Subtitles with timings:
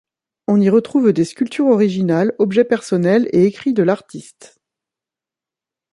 [0.47, 4.59] On y retrouve des sculptures originales, objets personnels et écrits de l'artiste.